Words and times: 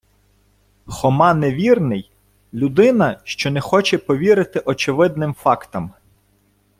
Хома 0.85 1.33
невірний- 1.33 2.11
людина, 2.53 3.19
що 3.23 3.51
не 3.51 3.61
хоче 3.61 3.97
повірити 3.97 4.59
очевидним 4.65 5.33
фактам 5.33 5.93